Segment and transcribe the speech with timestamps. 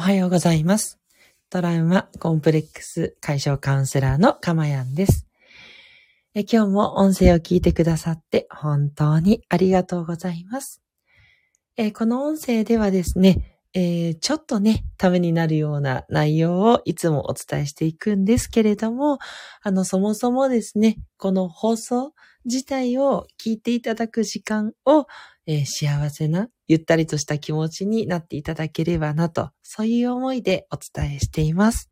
[0.00, 0.98] おはようございます。
[1.50, 5.26] トラウマコンプレックス解消カウンセラーのかまやんです。
[6.34, 10.80] え今日も音声を聞いてくださって本当にありがとうございます。
[11.76, 19.18] えこの音声ではですね、えーちょっとね、ためになるような内容をいつもお伝えしていくんですけれども、
[19.62, 22.14] あの、そもそもですね、この放送
[22.44, 25.06] 自体を聞いていただく時間を、
[25.46, 31.90] えー幸せな、ゆったりとした気持ちになっていただければなと、そういう思いでお伝えしています。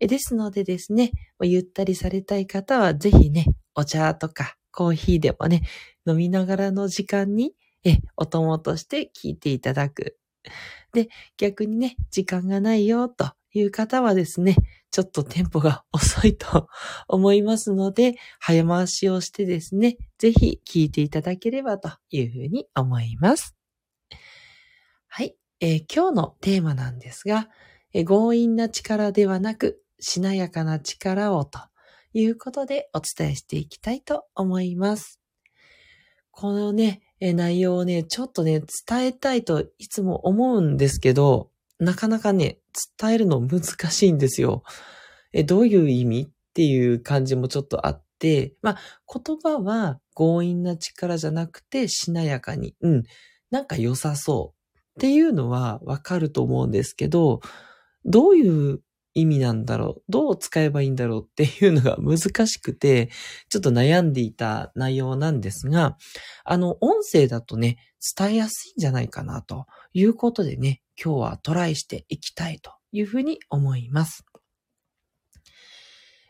[0.00, 5.62] えですのでですね、ゆったりされたい方はぜひね、お茶とかコーヒーでもね、
[6.06, 7.54] 飲みながらの時間に、
[7.84, 10.18] え、お供として聞いていただく。
[10.92, 14.56] で、逆にね、時間がないよという方はですね、
[14.90, 16.68] ちょっとテンポが遅いと
[17.08, 23.56] 思いますので、早回しをしてですね、ぜひ聞いていただければというふうに思います。
[25.08, 27.48] はい、えー今日のテーマなんですが、
[27.92, 31.58] えー強引な力ではなく、しなやかな力をと
[32.12, 35.20] いうことでお伝えしていきたいと思います。
[36.30, 42.59] このね、えー内容をね、ちょっとね、伝えたいといつも思うんですけど、なかなかね、
[42.98, 44.62] 伝えるの難しいんですよ。
[45.32, 48.78] え、どういう意味っていう感じもちょっとあって、まあ、
[49.12, 53.02] 言葉は強引な力じゃなくてしなやかに、うん、
[53.50, 57.40] なんか良さそうっていうのはわかると思うんですけど、
[58.04, 58.80] どういう
[59.14, 63.10] 意味なんだろうどう使えばいいんだろうっていうのが難しくて、
[63.48, 65.96] ちょっと悩んでいた内容なんですが、
[66.44, 67.78] あの、音声だとね、
[68.16, 74.24] 伝えやすいんじゃないかなということでね、今日はトライしていきたいというふうに思います。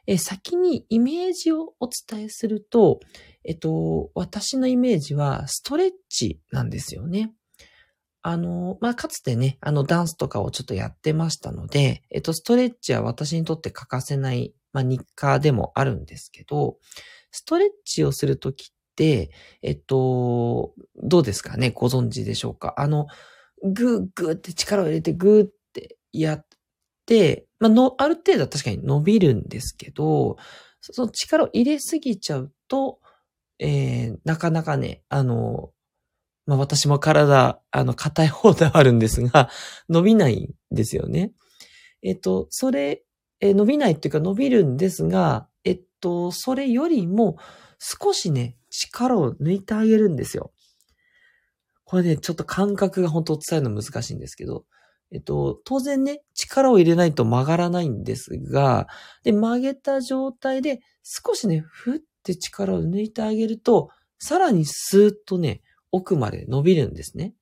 [0.06, 3.00] え先にイメージをお伝えすると、
[3.44, 7.32] えっと、私のイメージはストレッチなんですよね。
[8.22, 16.78] あの、まあ、かつてね、あの、ダンスとかをちょっとやってましたので、えっと、ストレッチは私にとって欠かせない、まあ、日課でもあるんですけど、
[17.30, 19.30] ストレッチをするときって、
[19.62, 21.70] えっと、どうですかね？
[21.70, 22.74] ご存知でしょうか？
[22.76, 23.06] あの、
[23.62, 26.46] ぐーぐーって力を入れてぐーってやっ
[27.06, 30.36] て、まあ、の、ある程度は確かに伸びるんですけど、
[30.80, 33.00] その力を入れすぎちゃうと、
[33.58, 35.70] えー、なかなかね、あの、
[36.46, 39.50] まあ、私も体、あの、硬い方ではあるんですが、
[39.88, 41.32] 伸びないんですよね。
[42.02, 43.02] えっと、それ、
[43.40, 47.36] えー伸びないっていうか伸びるんですが、えっと、それよりも
[47.78, 50.52] 少しね、力を抜いてあげるんですよ。
[51.90, 54.64] これね、ちょっと感覚が本当伝えるの難しいんですけど、
[55.10, 58.86] えっと、当然ね、力を入れないと曲がらないんですが、
[59.24, 63.88] で、曲げた状態で少しね、ふって力を抜いてあげると、
[64.20, 67.34] さらにスーッとね、奥まで伸びるんですね。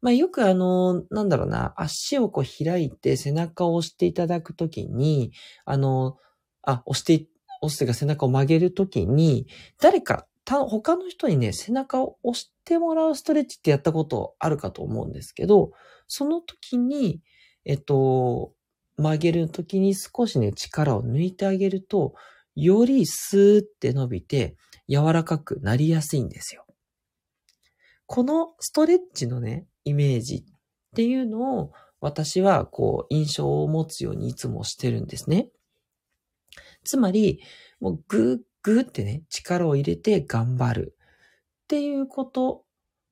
[0.00, 5.32] まあ、よくあの、なんだろうな、足をこう開いて背中を押していただくときに、
[5.66, 6.16] あの、
[6.62, 7.26] あ、押して、
[7.60, 9.46] 押すというか背中を曲げるときに、
[9.78, 15.72] 誰か、他の人にね、背中を押しててもらうストレッチってやったことあるかと思うんですけど、
[16.06, 17.20] その時に、
[17.64, 18.52] えっと、
[18.96, 22.14] 曲げる時に少しね、力を抜いてあげると、
[22.54, 24.56] よりスーって伸びて
[24.88, 26.64] 柔らかくなりやすいんですよ。
[28.06, 30.44] このストレッチのね、イメージっ
[30.94, 35.48] ていうのを私はこう印象を持つようにいつもしてるんですね。
[36.84, 37.42] つまり、
[37.80, 40.96] もうグーグーってね、力を入れて頑張る
[41.70, 42.64] っていうこと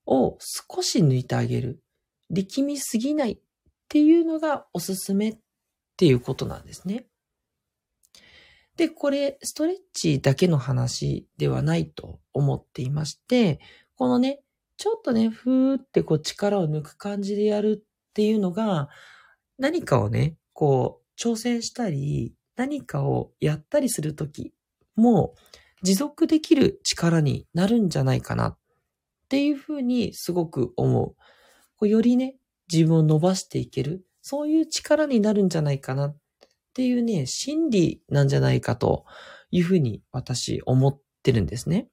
[0.04, 1.80] を少し抜いてあげる。
[2.28, 3.38] 力みすぎないっ
[3.88, 5.38] ていうのがおすすめっ
[5.96, 7.06] ていうことなんですね。
[8.76, 13.60] で、これ、ストレッチだけの話ではないと思っていまして、
[13.94, 14.40] このね、
[14.76, 18.88] ちょっとね、ふーってこう力を抜く感じでやるっていうのが、
[19.56, 24.52] 何かをね、こう挑戦したり、何かをやったりするとき
[24.96, 25.36] も
[25.82, 28.58] 持続できる力になるんじゃないかなっ
[29.28, 31.14] ていうふうにすごく思う。
[31.76, 32.36] こうよりね、
[32.72, 36.16] 自分を伸ばしていける、そういう力になるんじゃないかなっ
[36.74, 39.04] ていうね、心理なんじゃないかと
[39.50, 41.88] いうふうに私思ってるんですね。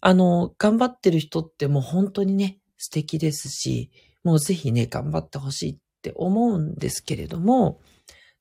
[0.00, 3.90] あの、頑張ってる人ってもう本当にね、素敵ですし、
[4.22, 7.80] もうぜひね、頑張ってほしいって思うんですけれども、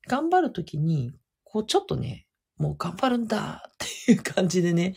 [0.07, 1.11] 頑張るときに、
[1.43, 2.27] こうちょっとね、
[2.63, 3.71] もう頑張るんだっ
[4.05, 4.95] ていう感じでね、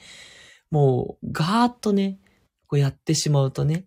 [0.70, 2.20] もうガーッとね、
[2.68, 3.86] こうやってしまうとね、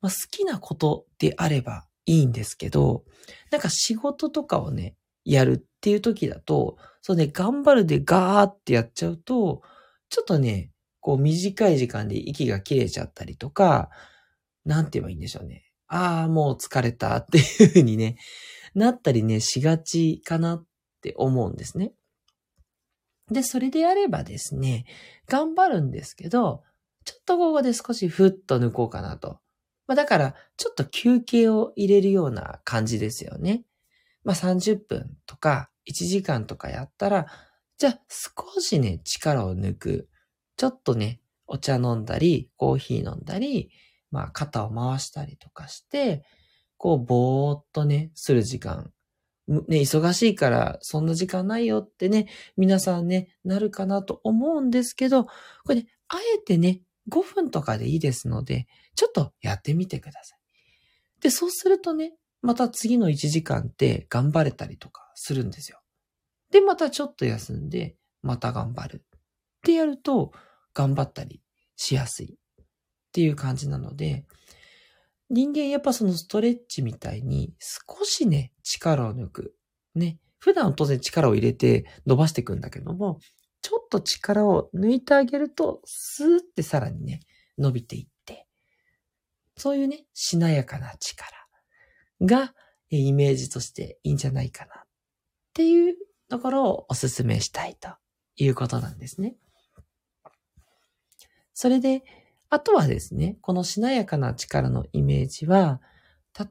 [0.00, 3.04] まあ、好きなことであればいいんですけど、
[3.52, 9.62] なんか仕事とかをね、やるっていう時だと、そうね、頑張るでガーってやっちゃうと、
[10.08, 13.90] ちょっとね、こう短い時間で息が切れちゃったりとか、
[14.64, 15.70] なんて言えばいいんでしょうね。
[15.86, 18.16] ああ、もう疲れたっていう風にね、
[18.74, 20.64] なったりね、しがちかなっ
[21.00, 21.92] て思うんですね。
[23.30, 24.84] で、それであればですね、
[25.28, 26.62] 頑張るんですけど、
[27.04, 29.38] ちょっとここで少しふっと抜こうかなと。
[29.86, 33.64] まあだから、ちょっと休憩を入れるような感じですよね。
[34.24, 37.26] まあ30分とか1時間とかやったら、
[37.78, 40.08] じゃあ少しね、力を抜く。
[40.56, 43.70] ちょっとね、お茶飲んだり、コーヒー飲んだり、
[44.10, 46.24] まあ肩を回したりとかして、
[46.76, 48.92] こうぼーっとね、する時間。
[49.50, 55.30] ね、忙しいからそんな時間ないよってね、皆さんね、なるかなと思うんですけど、こ
[55.70, 60.38] れね、あえてね、5分とかでいいですので、ちょっとやってみてください。
[61.20, 65.80] で、そうするとね、また次の1時間って頑張れたりとかするんですよ。
[66.52, 69.04] で、またちょっと休んで、また頑張る。
[69.04, 70.32] ってやると、
[70.72, 71.42] 頑張ったり
[71.76, 72.64] しやすいっ
[73.12, 74.24] ていう感じなので、
[75.30, 79.54] 人間やっぱそのストレッチみたいに少しね、力を抜く。
[79.94, 80.18] ね。
[80.38, 83.20] 普段当然力を入れて伸ばしていくんだけども、
[83.62, 87.20] ちょっと力を抜いてあげると、スーってさらにね、
[87.58, 88.46] 伸びていって、
[89.56, 91.30] そういうね、しなやかな力
[92.22, 92.54] が
[92.88, 94.86] イメージとしていいんじゃないかなっ
[95.52, 95.94] ていう
[96.28, 97.90] ところをお勧めしたいと
[98.36, 99.36] いうことなんですね。
[101.52, 102.02] それで、
[102.50, 105.80] あとはですね、このしなやかな力のイメージは、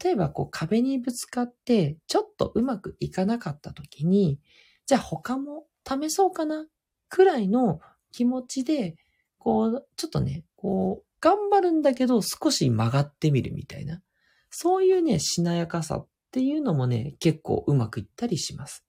[0.02, 4.40] 例えばこう壁にぶつかってちょっとうまくいかなかった時に、
[4.86, 6.66] じゃあ他も試そうかな
[7.10, 7.80] くらいの
[8.12, 8.96] 気持ちで、
[9.38, 14.02] こう、ちょっとね、こう、頑張るんだけど少し曲がってみるみたいな。
[14.50, 18.86] そういうね、しなやかさっていうのもね、結構うまくいったりします。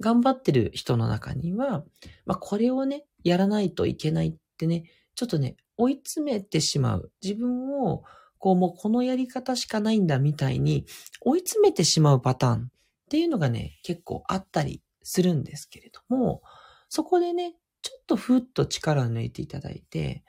[0.00, 1.84] 頑張ってる人の中には、
[2.24, 7.12] まあ、これをね、やらないといけないってね、ちょっとね、追い詰めてしまう。
[7.22, 8.02] 自分を、
[8.38, 10.86] こう、もうこのやり方しかないんだみたいに、
[11.20, 12.68] 追い詰めてしまうパターンっ
[13.10, 16.42] ていうのがね、結構あったりするんですけれども、
[16.88, 20.24] そこでね、ちょっとふっと力を抜いていただいて、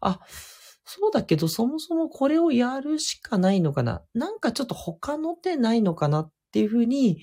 [0.00, 0.20] あ、
[0.84, 7.20] そうだけどそもそもこれをやるしかないのかななんかちょっと他の手ないのかなっていうふうに、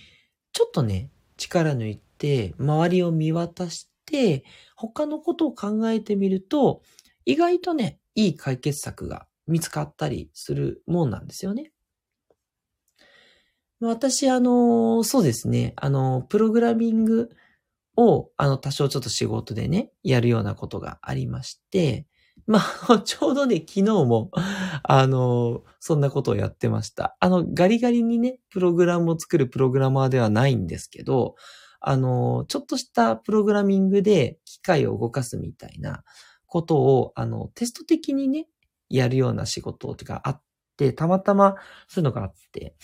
[0.53, 4.43] ちょっとね、力抜いて、周りを見渡して、
[4.75, 6.81] 他のことを考えてみると、
[7.25, 11.71] 意外とね、いい解決策が見つかったりするもんなんですよね。
[13.81, 17.29] 私、あの、そうですね、あの、プログラミング
[17.97, 22.07] を、あの、多少ちょっと仕事でね、やるようなことがありまして、
[22.47, 24.31] まあ、 ちょうどね、昨日も、
[24.83, 27.17] あの、そんなことをやってました。
[27.19, 31.35] あの、ガリガリにね、プログラムを作るプログラマーではないんですけど、
[31.79, 36.03] あの、ちょっとしたプログラミングで機械を動かすみたいな
[36.55, 38.47] ことを、あの、テスト的にね、
[38.87, 40.41] やるような仕事があっ
[40.77, 41.55] て、たまたま
[41.89, 42.77] そういうのがあって、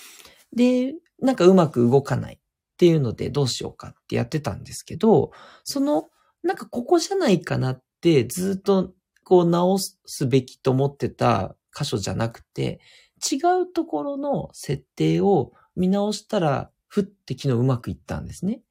[0.53, 2.39] で、なんかうまく動かないっ
[2.75, 5.31] ていうのでどうしようかってやってたんですけど、
[5.63, 6.09] その、
[6.44, 8.91] なんかここじゃないかなってずっと
[9.23, 12.81] こう直すべきと思ってた箇所じゃなくて、
[13.31, 18.63] 違うところの設定を見直したら、ふって昨日うまくいったんですね。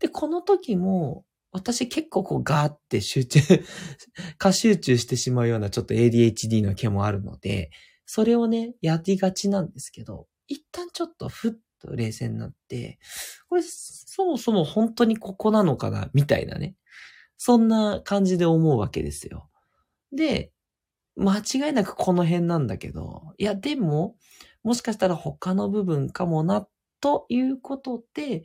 [0.00, 3.40] で、この時も、私結構こうガーって集中
[4.38, 7.70] 過集中してしまうようなちょっと ADHD の毛もあるので、
[8.06, 12.98] それをね、やりがちなんですけど、一旦ちょっとふっと冷静になって、
[13.48, 16.74] これそもそも本当にここなのかなみたいなね。
[17.36, 19.48] そんな感じで思うわけですよ。
[20.12, 20.52] で、
[21.14, 24.16] 間違いなくこの辺なんだけど、いやでも、
[24.64, 26.66] もしかしたら他の部分かもな、
[27.00, 28.42] ということで、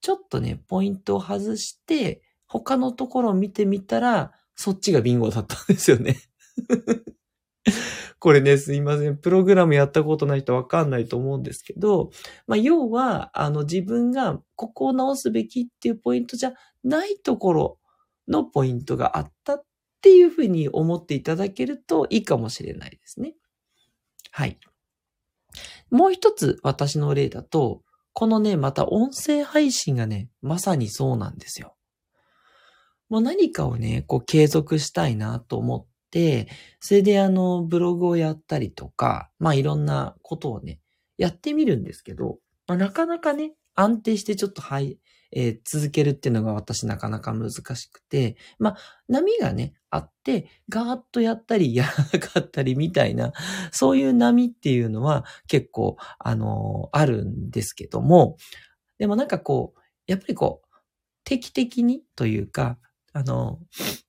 [0.00, 6.16] ちょっとね、ポイントを外して、他のところを見てみたら、そっちがビンゴだったんですよね
[8.18, 9.16] これね、すいません。
[9.16, 12.10] プログラムやったことない人わかんないと思うんですけど、
[12.48, 17.78] まあ、要は、あの、自分がここを直すべきっていうポイントじゃないところ
[18.26, 19.64] のポイントがあったっ
[20.00, 23.34] ていうふうに思っていただけるといいかもしれないですね。
[24.32, 24.58] はい。
[25.90, 31.76] もう一つ私の例だと、このね、また音声配信がね、まさにそうなんですよ。
[33.08, 36.48] もう何かをね、こう継続したいなと思って、
[36.80, 40.80] それであの、ブログをやったりとか、まあいろんなことをね、
[41.18, 44.98] やってみるんですけど、まあ、なかなかね、安定してちょっとはい、
[45.32, 48.76] えー、続けるっていうのが私なかなか難しくて、まあ、
[49.08, 53.32] 波がね、あって、ガーッとやったり、やらなかったりみたいな、
[53.72, 58.36] そういう波っていうのは結構、あのー、あるんですけども、
[58.98, 60.68] でもなんかこう、やっぱりこう、
[61.24, 62.78] 定期的にというか、
[63.12, 63.60] あの、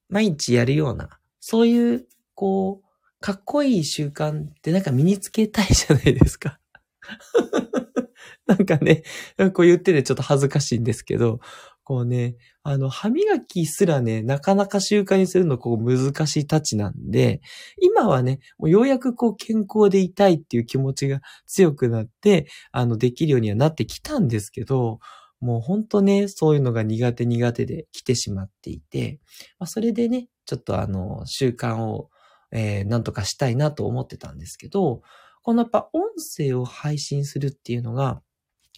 [0.09, 2.85] 毎日やるようなそういう、こう、
[3.21, 6.59] かっこいい習慣ってなんか身につけたいじゃないですか。
[8.47, 9.03] なんかね、
[9.53, 11.39] こう言っててちょっと恥ずかしいんですけど、
[11.83, 17.41] こうね、あの、歯磨きすらね、なかなか習慣にするのこう難しいタッチなんで、
[17.81, 24.99] 今はね、もうようやくこう健康でいたいっていう気持ちが強くなって、あの、できるようにはなってきたんですけど、
[25.39, 29.19] もうほんとね、そういうのが苦手苦手で来てしまっていて、
[29.57, 32.09] まあ、それでね、ちょっとあの、習慣を、
[32.51, 35.01] えー、なんとかしたいなと思ってたんですけど、
[35.41, 36.01] このやっぱ音
[36.37, 38.21] 声を配信するっていうのが、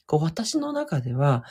[0.06, 1.44] こう私の中では、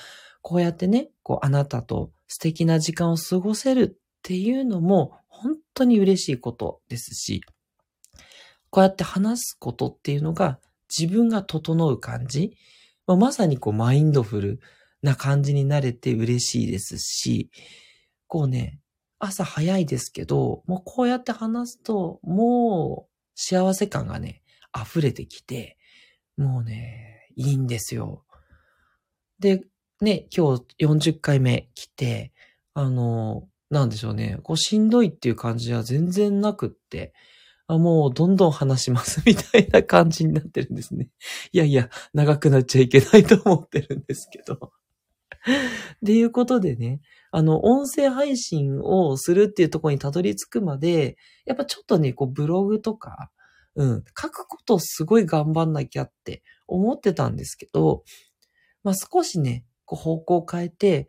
[0.43, 7.43] こうやってね、こうあなたと素敵な時間を過ごせるっていうのも本当に嬉しいことですし、
[8.71, 10.61] こうやって話すことっていうのが
[10.97, 12.57] 自分が整う感じ、
[13.07, 14.61] まあ、まさにこうマインドフル
[15.03, 17.51] な感じになれて嬉しいですし、
[18.27, 18.81] こうね、
[19.19, 24.43] 朝早いですけど、もうこうやって話すと、もう幸せ感がね、
[24.75, 25.77] 溢れてきて、
[26.37, 28.25] もうね、いいんですよ。
[29.39, 29.63] で、
[30.01, 32.33] ね、今日40回目来て、
[32.75, 37.13] あの、なんでしょうね、こうしんどいっていう感じは全然なくって、
[37.69, 41.09] もうどんどん話します みたいな感じになってるんですね。
[41.53, 44.73] いやいや、長くなっちゃいけないと思ってるんですけど。
[45.47, 51.17] っていうことでね、あの、音声配信をするっていうところにたどり着くまで、
[51.47, 53.31] やっぱちょっとね、こうブログとか、
[53.77, 58.05] うん、書くことをすごい頑張んなきゃって思ってたんですけど、
[58.83, 61.09] まあ少しね、こう方向を変えて、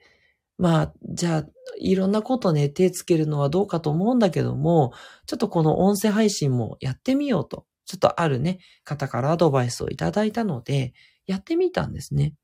[0.62, 1.46] まあ、じゃあ、
[1.80, 4.94] いろんなことね、手つけるのはどうかと思うんだけども、
[5.26, 10.94] ちょっとこの音声配信もやってみようと、ちょっとあるね、方からアドバイスをいただいたので、
[11.26, 12.36] やってみたんですね。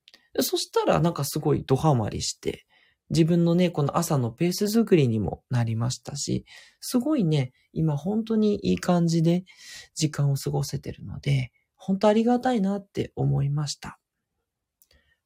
[0.44, 2.65] そしたらなんかすごいドハマりして、
[3.10, 6.46] 自分のね、この朝のペース作りにもなりましたし、
[6.82, 9.46] すごいね、今本当にいい感じで
[9.96, 14.00] 時間を過ごせてるので、本当ありがたいなって思いました。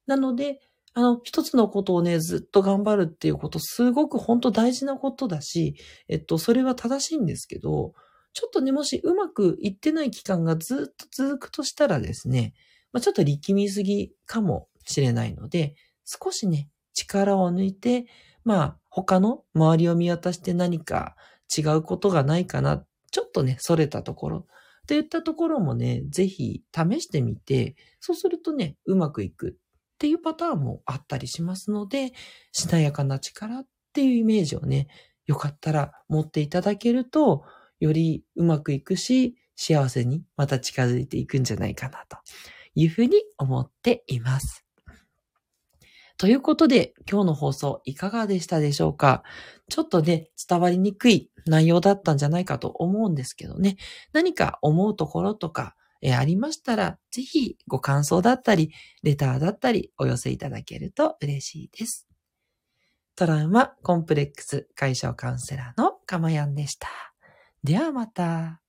[0.05, 0.59] なので、
[0.93, 5.75] あの、一つのことをね、ずっと頑張るっていうこと、すごく本当大事なことだし、
[6.09, 7.93] えっと、それは正しいんですけど、
[8.33, 12.53] ちょっとね、もしうまくいってない期間がずっと続くとしたらですね、
[12.91, 18.05] まあ、ちょっと力みすぎかもしれないので、少しね、力を抜いて、
[18.43, 21.15] まあ、他の周りを見渡して何か
[21.55, 24.47] 違うことがないかな、ちょっとね、それたところ、
[24.87, 29.53] といったところもね、ぜひ試してみて、そうするとね、うまくいくっ
[29.99, 32.13] ていうパターンもあったりしますので、
[32.51, 34.87] しなやかな力っていうイメージをね、
[35.27, 37.43] よかったら持っていただけると、
[37.79, 42.17] よりうまくいくし、幸せにまた近づいていくんじゃないかなと
[42.73, 44.65] いうふうに思っています。
[46.21, 49.23] ということで、今日の放送いかがでしたでしょうか？
[49.69, 53.77] ちょっとね、伝わりにくい内容だったんじゃないかと思うんですけどね、
[54.13, 62.07] 何か思うところとか、えありましたら、ぜひご感想だったり、レターだったりお寄せいただけると嬉しいです。
[63.15, 66.87] トラウマコンプレックス解消カウンセラーのかまやんでした。
[67.63, 68.60] ではまた。